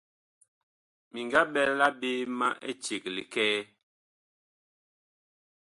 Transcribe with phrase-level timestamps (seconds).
[1.11, 3.57] Mi nga ɓɛla ɓe ma éceg likɛɛ.